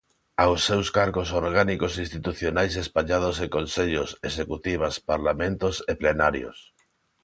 Aos 0.43 0.61
seus 0.69 0.87
cargos 0.97 1.29
orgánicos 1.41 1.91
e 1.93 2.01
institucionais 2.05 2.73
espallados 2.83 3.35
en 3.43 3.49
consellos, 3.57 4.09
executivas, 4.29 4.95
parlamentos 5.11 5.75
e 5.91 5.93
plenarios. 6.01 6.57